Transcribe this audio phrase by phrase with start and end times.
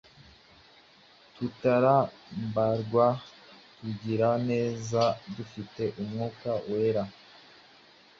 [1.35, 3.07] tutarambirwa,
[3.77, 5.01] tugira neza,
[5.35, 7.03] dufite Umwuka Wera,